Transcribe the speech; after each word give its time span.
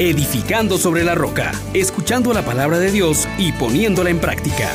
edificando 0.00 0.78
sobre 0.78 1.04
la 1.04 1.14
roca, 1.14 1.52
escuchando 1.74 2.32
la 2.32 2.42
palabra 2.42 2.78
de 2.78 2.90
Dios 2.90 3.28
y 3.36 3.52
poniéndola 3.52 4.08
en 4.08 4.18
práctica. 4.18 4.70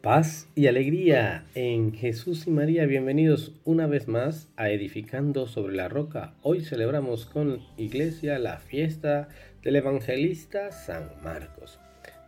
Paz 0.00 0.46
y 0.54 0.68
alegría 0.68 1.44
en 1.56 1.92
Jesús 1.92 2.46
y 2.46 2.52
María, 2.52 2.86
bienvenidos 2.86 3.50
una 3.64 3.88
vez 3.88 4.06
más 4.06 4.48
a 4.54 4.70
Edificando 4.70 5.48
sobre 5.48 5.74
la 5.74 5.88
Roca. 5.88 6.34
Hoy 6.42 6.60
celebramos 6.60 7.26
con 7.26 7.62
Iglesia 7.76 8.38
la 8.38 8.58
fiesta 8.58 9.26
del 9.60 9.74
evangelista 9.74 10.70
San 10.70 11.10
Marcos. 11.24 11.80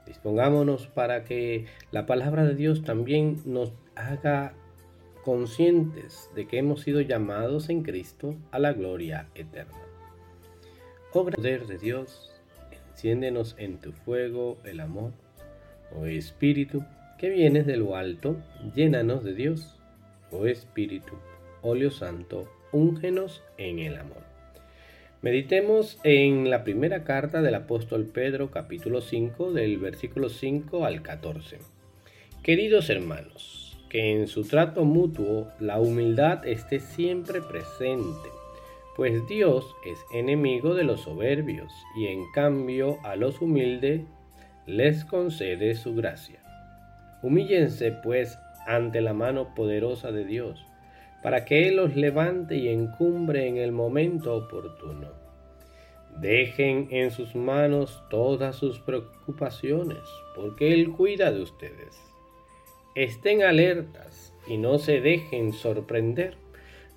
Dispongámonos 0.04 0.88
para 0.88 1.22
que 1.22 1.66
la 1.92 2.06
palabra 2.06 2.44
de 2.44 2.56
Dios 2.56 2.82
también 2.82 3.40
nos 3.44 3.72
haga 3.94 4.54
conscientes 5.26 6.30
de 6.36 6.46
que 6.46 6.56
hemos 6.56 6.82
sido 6.82 7.00
llamados 7.00 7.68
en 7.68 7.82
Cristo 7.82 8.36
a 8.52 8.60
la 8.60 8.72
gloria 8.72 9.26
eterna. 9.34 9.82
Oh 11.12 11.24
poder 11.24 11.66
de 11.66 11.78
Dios, 11.78 12.30
enciéndenos 12.92 13.56
en 13.58 13.78
tu 13.78 13.90
fuego 13.90 14.58
el 14.62 14.78
amor, 14.78 15.10
oh 15.96 16.06
Espíritu, 16.06 16.84
que 17.18 17.28
vienes 17.28 17.66
de 17.66 17.76
lo 17.76 17.96
alto, 17.96 18.36
llénanos 18.76 19.24
de 19.24 19.34
Dios, 19.34 19.80
oh 20.30 20.46
Espíritu, 20.46 21.14
óleo 21.60 21.90
santo, 21.90 22.48
úngenos 22.70 23.42
en 23.58 23.80
el 23.80 23.96
amor. 23.96 24.22
Meditemos 25.22 25.98
en 26.04 26.50
la 26.50 26.62
primera 26.62 27.02
carta 27.02 27.42
del 27.42 27.56
apóstol 27.56 28.04
Pedro 28.04 28.52
capítulo 28.52 29.00
5 29.00 29.50
del 29.50 29.78
versículo 29.78 30.28
5 30.28 30.84
al 30.84 31.02
14. 31.02 31.58
Queridos 32.44 32.90
hermanos, 32.90 33.65
que 33.96 34.12
en 34.12 34.26
su 34.26 34.44
trato 34.44 34.84
mutuo 34.84 35.48
la 35.58 35.80
humildad 35.80 36.46
esté 36.46 36.80
siempre 36.80 37.40
presente, 37.40 38.28
pues 38.94 39.26
Dios 39.26 39.74
es 39.86 39.98
enemigo 40.12 40.74
de 40.74 40.84
los 40.84 41.00
soberbios 41.00 41.72
y 41.96 42.08
en 42.08 42.30
cambio 42.32 42.98
a 43.04 43.16
los 43.16 43.40
humildes 43.40 44.02
les 44.66 45.06
concede 45.06 45.74
su 45.76 45.94
gracia. 45.94 46.40
Humíllense 47.22 47.90
pues 47.90 48.38
ante 48.66 49.00
la 49.00 49.14
mano 49.14 49.54
poderosa 49.54 50.12
de 50.12 50.26
Dios, 50.26 50.62
para 51.22 51.46
que 51.46 51.66
Él 51.66 51.76
los 51.76 51.96
levante 51.96 52.56
y 52.56 52.68
encumbre 52.68 53.48
en 53.48 53.56
el 53.56 53.72
momento 53.72 54.36
oportuno. 54.36 55.08
Dejen 56.20 56.88
en 56.90 57.12
sus 57.12 57.34
manos 57.34 58.04
todas 58.10 58.56
sus 58.56 58.78
preocupaciones, 58.78 60.02
porque 60.34 60.74
Él 60.74 60.92
cuida 60.92 61.32
de 61.32 61.40
ustedes. 61.40 61.98
Estén 62.96 63.44
alertas 63.44 64.34
y 64.48 64.56
no 64.56 64.78
se 64.78 65.00
dejen 65.00 65.52
sorprender, 65.52 66.34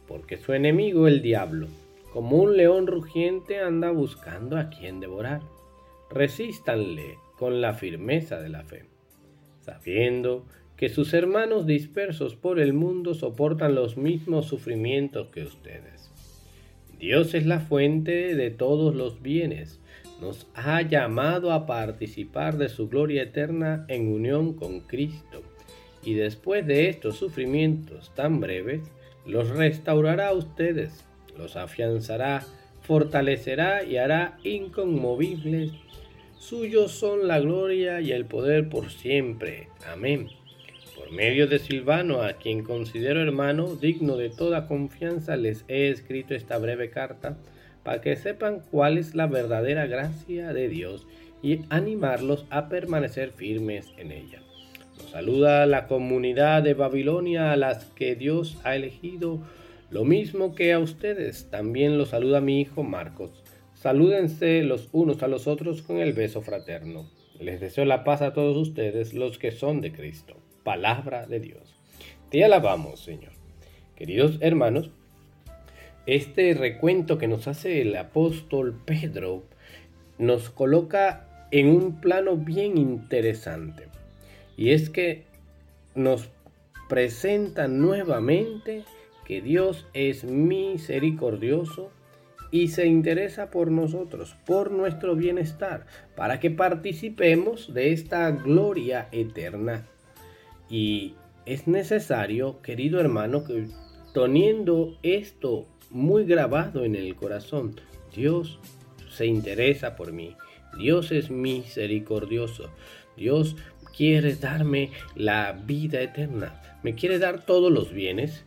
porque 0.08 0.38
su 0.38 0.53
enemigo 0.53 1.08
el 1.08 1.22
diablo, 1.22 1.67
como 2.11 2.38
un 2.38 2.58
león 2.58 2.88
rugiente, 2.88 3.59
anda 3.59 3.92
buscando 3.92 4.58
a 4.58 4.72
quien 4.72 5.00
devorar. 5.00 5.42
Resístanle 6.09 7.20
con 7.38 7.61
la 7.61 7.75
firmeza 7.75 8.42
de 8.42 8.50
la 8.50 8.64
fe 8.64 8.89
sabiendo 9.70 10.45
que 10.77 10.89
sus 10.89 11.14
hermanos 11.14 11.67
dispersos 11.67 12.36
por 12.36 12.59
el 12.59 12.73
mundo 12.73 13.14
soportan 13.14 13.75
los 13.75 13.97
mismos 13.97 14.47
sufrimientos 14.47 15.30
que 15.30 15.44
ustedes. 15.44 16.11
Dios 16.97 17.33
es 17.33 17.45
la 17.45 17.59
fuente 17.59 18.36
de 18.36 18.50
todos 18.50 18.95
los 18.95 19.22
bienes, 19.22 19.80
nos 20.22 20.47
ha 20.53 20.81
llamado 20.81 21.52
a 21.52 21.66
participar 21.66 22.58
de 22.58 22.67
su 22.67 22.89
gloria 22.89 23.23
eterna 23.23 23.86
en 23.88 24.11
unión 24.11 24.53
con 24.53 24.81
Cristo, 24.81 25.44
y 26.03 26.14
después 26.14 26.66
de 26.66 26.89
estos 26.89 27.17
sufrimientos 27.17 28.14
tan 28.16 28.39
breves, 28.39 28.81
los 29.25 29.50
restaurará 29.50 30.30
a 30.30 30.33
ustedes, 30.33 31.05
los 31.38 31.55
afianzará, 31.55 32.45
fortalecerá 32.81 33.83
y 33.83 33.97
hará 33.97 34.38
inconmovibles 34.44 35.72
Suyos 36.39 36.94
son 36.94 37.27
la 37.27 37.42
gloria 37.42 37.99
y 37.99 38.14
el 38.14 38.23
poder 38.23 38.70
por 38.70 38.89
siempre. 38.89 39.67
Amén. 39.86 40.30
Por 40.95 41.11
medio 41.11 41.48
de 41.48 41.59
Silvano, 41.59 42.21
a 42.21 42.33
quien 42.33 42.64
considero 42.64 43.21
hermano, 43.21 43.76
digno 43.76 44.15
de 44.15 44.30
toda 44.30 44.65
confianza, 44.65 45.36
les 45.36 45.65
he 45.67 45.89
escrito 45.89 46.33
esta 46.33 46.58
breve 46.58 46.89
carta 46.92 47.38
para 47.83 47.99
que 47.99 48.15
sepan 48.15 48.61
cuál 48.71 48.98
es 48.98 49.15
la 49.15 49.27
verdadera 49.27 49.86
gracia 49.86 50.54
de 50.54 50.70
Dios 50.70 51.05
y 51.43 51.59
animarlos 51.70 52.45
a 52.49 52.70
permanecer 52.70 53.32
firmes 53.32 53.93
en 53.98 54.14
ella. 54.14 54.42
Saluda 55.11 55.65
la 55.65 55.87
comunidad 55.87 56.64
de 56.64 56.73
Babilonia 56.73 57.52
a 57.52 57.58
las 57.58 57.86
que 57.86 58.15
Dios 58.15 58.58
ha 58.64 58.76
elegido, 58.76 59.39
lo 59.89 60.05
mismo 60.05 60.54
que 60.54 60.73
a 60.73 60.80
ustedes. 60.80 61.49
También 61.49 61.98
los 61.98 62.10
saluda 62.10 62.42
mi 62.42 62.61
hijo 62.61 62.83
Marcos. 62.83 63.43
Salúdense 63.73 64.61
los 64.64 64.89
unos 64.92 65.23
a 65.23 65.27
los 65.27 65.48
otros 65.48 65.82
con 65.82 65.98
el 65.98 66.14
beso 66.14 66.42
fraterno. 66.42 67.09
Les 67.39 67.59
deseo 67.59 67.86
la 67.86 68.04
paz 68.04 68.21
a 68.21 68.33
todos 68.33 68.58
ustedes, 68.58 69.14
los 69.14 69.38
que 69.38 69.52
son 69.52 69.82
de 69.82 69.92
Cristo. 69.92 70.36
Palabra 70.64 71.26
de 71.26 71.39
Dios. 71.39 71.76
Te 72.30 72.43
alabamos, 72.43 72.99
Señor. 72.99 73.32
Queridos 73.95 74.38
hermanos, 74.42 74.92
este 76.05 76.54
recuento 76.54 77.17
que 77.17 77.27
nos 77.27 77.48
hace 77.48 77.82
el 77.82 77.95
apóstol 77.95 78.80
Pedro 78.86 79.43
nos 80.17 80.49
coloca 80.49 81.48
en 81.52 81.67
un 81.70 81.99
plano 82.02 82.36
bien 82.36 82.77
interesante. 82.77 83.88
Y 84.59 84.71
es 84.71 84.89
que 84.89 85.23
nos 85.95 86.30
presenta 86.89 87.70
nuevamente 87.70 88.83
que 89.23 89.39
Dios 89.42 89.87
es 89.93 90.25
misericordioso 90.25 91.92
y 92.52 92.67
se 92.67 92.86
interesa 92.86 93.52
por 93.52 93.71
nosotros, 93.71 94.36
por 94.45 94.71
nuestro 94.71 95.15
bienestar, 95.15 95.86
para 96.17 96.42
que 96.42 96.52
participemos 96.52 97.73
de 97.73 97.93
esta 97.93 98.30
gloria 98.31 99.08
eterna. 99.14 99.87
Y 100.70 101.14
es 101.45 101.65
necesario, 101.65 102.61
querido 102.61 102.99
hermano, 102.99 103.45
que 103.45 103.65
teniendo 104.14 104.97
esto 105.03 105.67
muy 105.89 106.26
grabado 106.26 106.83
en 106.83 106.97
el 106.97 107.15
corazón, 107.15 107.80
Dios 108.14 108.59
se 109.09 109.26
interesa 109.26 109.95
por 109.95 110.11
mí, 110.11 110.36
Dios 110.77 111.14
es 111.14 111.31
misericordioso, 111.31 112.70
Dios 113.15 113.55
quiere 113.95 114.36
darme 114.36 114.92
la 115.16 115.52
vida 115.54 116.02
eterna, 116.02 116.61
me 116.83 116.95
quiere 116.95 117.20
dar 117.20 117.45
todos 117.45 117.72
los 117.72 117.92
bienes, 117.92 118.45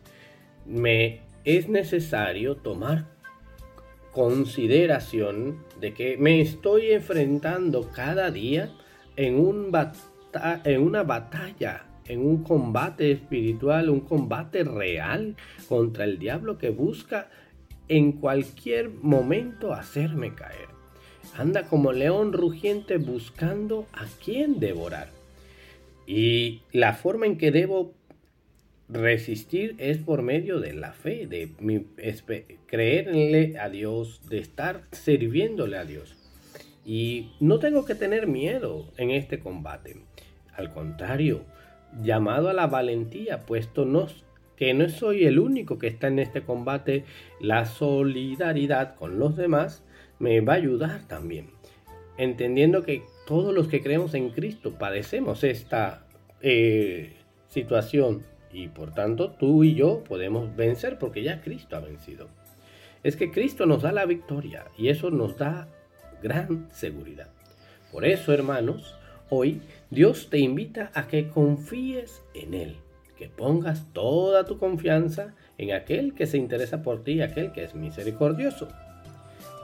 me 0.65 1.21
es 1.43 1.67
necesario 1.67 2.55
tomar 2.55 3.05
consideración 4.11 5.63
de 5.79 5.93
que 5.93 6.17
me 6.17 6.39
estoy 6.39 6.91
enfrentando 6.91 7.89
cada 7.91 8.31
día 8.31 8.71
en, 9.15 9.39
un 9.39 9.71
en 10.63 10.81
una 10.81 11.03
batalla, 11.03 11.85
en 12.05 12.25
un 12.25 12.43
combate 12.43 13.11
espiritual, 13.11 13.89
un 13.89 14.01
combate 14.01 14.63
real 14.63 15.35
contra 15.67 16.05
el 16.05 16.19
diablo 16.19 16.57
que 16.57 16.69
busca 16.69 17.29
en 17.87 18.13
cualquier 18.13 18.89
momento 18.89 19.73
hacerme 19.73 20.33
caer. 20.33 20.69
Anda 21.37 21.63
como 21.63 21.91
león 21.91 22.33
rugiente 22.33 22.97
buscando 22.97 23.87
a 23.93 24.05
quien 24.23 24.59
devorar. 24.59 25.22
Y 26.05 26.61
la 26.71 26.93
forma 26.93 27.25
en 27.25 27.37
que 27.37 27.51
debo 27.51 27.93
resistir 28.89 29.75
es 29.77 29.97
por 29.97 30.21
medio 30.21 30.59
de 30.59 30.73
la 30.73 30.93
fe, 30.93 31.27
de 31.27 31.51
creerle 32.67 33.57
a 33.59 33.69
Dios, 33.69 34.21
de 34.29 34.39
estar 34.39 34.83
sirviéndole 34.91 35.77
a 35.77 35.85
Dios. 35.85 36.15
Y 36.85 37.31
no 37.39 37.59
tengo 37.59 37.85
que 37.85 37.95
tener 37.95 38.27
miedo 38.27 38.91
en 38.97 39.11
este 39.11 39.39
combate. 39.39 39.97
Al 40.55 40.73
contrario, 40.73 41.45
llamado 42.01 42.49
a 42.49 42.53
la 42.53 42.67
valentía, 42.67 43.41
puesto 43.41 43.85
no, 43.85 44.07
que 44.57 44.73
no 44.73 44.87
soy 44.89 45.25
el 45.25 45.39
único 45.39 45.79
que 45.79 45.87
está 45.87 46.07
en 46.07 46.19
este 46.19 46.41
combate, 46.41 47.05
la 47.39 47.65
solidaridad 47.65 48.95
con 48.95 49.17
los 49.17 49.35
demás 49.35 49.83
me 50.19 50.41
va 50.41 50.53
a 50.53 50.57
ayudar 50.57 51.07
también. 51.07 51.49
Entendiendo 52.17 52.83
que 52.83 53.03
todos 53.25 53.53
los 53.53 53.67
que 53.67 53.81
creemos 53.81 54.13
en 54.13 54.29
Cristo 54.29 54.73
padecemos 54.77 55.43
esta 55.43 56.05
eh, 56.41 57.13
situación 57.49 58.23
y 58.51 58.67
por 58.67 58.93
tanto 58.93 59.31
tú 59.31 59.63
y 59.63 59.75
yo 59.75 60.03
podemos 60.03 60.55
vencer 60.55 60.99
porque 60.99 61.23
ya 61.23 61.41
Cristo 61.41 61.75
ha 61.75 61.79
vencido. 61.79 62.27
Es 63.03 63.15
que 63.15 63.31
Cristo 63.31 63.65
nos 63.65 63.81
da 63.81 63.91
la 63.91 64.05
victoria 64.05 64.65
y 64.77 64.89
eso 64.89 65.09
nos 65.09 65.37
da 65.37 65.67
gran 66.21 66.69
seguridad. 66.71 67.27
Por 67.91 68.05
eso, 68.05 68.33
hermanos, 68.33 68.95
hoy 69.29 69.61
Dios 69.89 70.29
te 70.29 70.39
invita 70.39 70.91
a 70.93 71.07
que 71.07 71.27
confíes 71.27 72.23
en 72.33 72.53
Él, 72.53 72.77
que 73.17 73.29
pongas 73.29 73.91
toda 73.93 74.45
tu 74.45 74.57
confianza 74.57 75.35
en 75.57 75.73
aquel 75.73 76.13
que 76.13 76.25
se 76.25 76.37
interesa 76.37 76.81
por 76.81 77.03
ti, 77.03 77.21
aquel 77.21 77.51
que 77.51 77.63
es 77.63 77.75
misericordioso. 77.75 78.69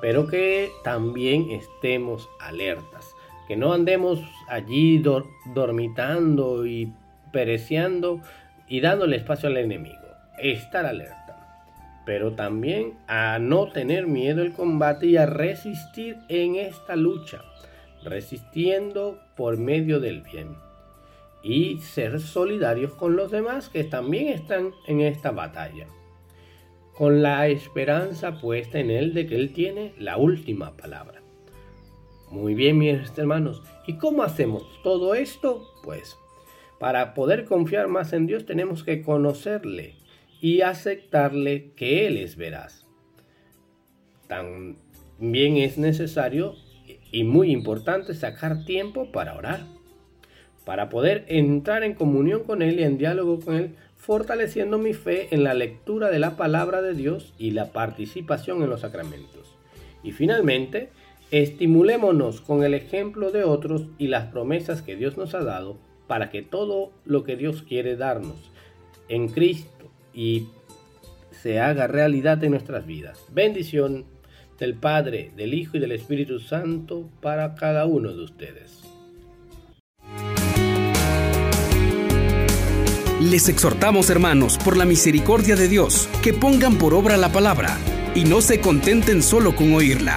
Pero 0.02 0.28
que 0.28 0.70
también 0.84 1.50
estemos 1.52 2.30
alertas, 2.40 3.16
que 3.50 3.58
no 3.58 3.74
andemos 3.74 4.22
allí 4.48 5.04
dormitando 5.56 6.68
y 6.68 6.94
pereciendo 7.34 8.22
y 8.68 8.80
dándole 8.80 9.16
espacio 9.18 9.50
al 9.50 9.58
enemigo. 9.58 9.98
Estar 10.38 10.86
alerta. 10.86 11.16
pero 12.06 12.34
también 12.34 12.94
a 13.08 13.38
no 13.40 13.68
tener 13.70 14.08
miedo 14.08 14.42
al 14.42 14.54
combate 14.54 15.08
y 15.08 15.18
a 15.18 15.28
resistir 15.28 16.18
en 16.28 16.56
esta 16.56 16.96
lucha, 16.96 17.42
resistiendo 18.04 19.20
por 19.36 19.58
medio 19.58 20.00
del 20.00 20.22
bien. 20.22 20.56
Y 21.44 21.78
ser 21.80 22.20
solidarios 22.20 22.94
con 22.94 23.16
los 23.16 23.32
demás 23.32 23.70
que 23.70 23.84
también 23.84 24.28
están 24.30 24.72
en 24.88 25.02
esta 25.02 25.32
batalla, 25.32 25.88
con 26.96 27.22
la 27.22 27.48
esperanza 27.48 28.40
puesta 28.40 28.80
en 28.80 28.90
Él 28.92 29.14
de 29.14 29.28
que 29.28 29.36
Él 29.36 29.54
tiene 29.54 29.94
la 30.00 30.18
última 30.18 30.76
palabra. 30.78 31.22
Muy 32.32 32.54
bien, 32.54 32.78
mis 32.78 33.18
hermanos, 33.18 33.64
¿y 33.88 33.94
cómo 33.94 34.22
hacemos 34.22 34.64
todo 34.84 35.16
esto? 35.16 35.66
Pues 35.84 36.16
para 36.80 37.16
poder 37.16 37.46
confiar 37.46 37.88
más 37.88 38.14
en 38.14 38.28
Dios 38.28 38.46
tenemos 38.46 38.84
que 38.84 39.02
conocerle 39.02 39.96
y 40.40 40.62
aceptarle 40.62 41.72
que 41.76 42.06
Él 42.06 42.18
es 42.18 42.36
veraz. 42.36 42.86
También 44.28 45.58
es 45.58 45.80
necesario 45.80 46.56
y 47.12 47.24
muy 47.24 47.52
importante 47.52 48.14
sacar 48.14 48.64
tiempo 48.64 49.12
para 49.12 49.36
orar, 49.36 49.62
para 50.66 50.88
poder 50.90 51.26
entrar 51.30 51.84
en 51.84 51.96
comunión 51.96 52.44
con 52.44 52.62
Él 52.62 52.80
y 52.80 52.84
en 52.84 53.00
diálogo 53.00 53.40
con 53.40 53.56
Él, 53.56 53.76
fortaleciendo 53.98 54.78
mi 54.78 54.94
fe 54.94 55.28
en 55.32 55.44
la 55.44 55.56
lectura 55.56 56.12
de 56.12 56.20
la 56.20 56.38
palabra 56.38 56.84
de 56.84 56.94
Dios 56.94 57.34
y 57.40 57.52
la 57.52 57.72
participación 57.72 58.62
en 58.62 58.70
los 58.70 58.82
sacramentos. 58.82 59.58
Y 60.04 60.12
finalmente, 60.12 60.90
estimulémonos 61.32 62.42
con 62.42 62.64
el 62.64 62.74
ejemplo 62.74 63.32
de 63.32 63.44
otros 63.44 63.84
y 63.98 64.08
las 64.08 64.28
promesas 64.28 64.82
que 64.82 64.96
Dios 64.96 65.18
nos 65.18 65.36
ha 65.36 65.44
dado 65.44 65.78
para 66.08 66.30
que 66.32 66.42
todo 66.42 66.92
lo 67.06 67.24
que 67.24 67.36
Dios 67.36 67.62
quiere 67.62 67.96
darnos 67.96 68.52
en 69.10 69.28
Cristo 69.28 69.92
y 70.14 70.48
se 71.32 71.60
haga 71.60 71.88
realidad 71.88 72.44
en 72.44 72.52
nuestras 72.52 72.86
vidas. 72.86 73.24
Bendición 73.32 74.06
del 74.60 74.74
Padre, 74.74 75.32
del 75.38 75.54
Hijo 75.54 75.78
y 75.78 75.80
del 75.80 75.92
Espíritu 75.92 76.40
Santo 76.40 77.10
para 77.22 77.56
cada 77.56 77.86
uno 77.86 78.14
de 78.14 78.24
ustedes. 78.24 78.84
Les 83.22 83.50
exhortamos, 83.50 84.10
hermanos, 84.10 84.58
por 84.58 84.78
la 84.78 84.86
misericordia 84.86 85.56
de 85.56 85.68
Dios, 85.68 86.10
que 86.24 86.34
pongan 86.34 86.78
por 86.78 86.94
obra 86.94 87.18
la 87.18 87.32
palabra 87.32 87.78
y 88.16 88.24
no 88.24 88.42
se 88.42 88.62
contenten 88.62 89.22
solo 89.22 89.56
con 89.56 89.74
oírla. 89.74 90.16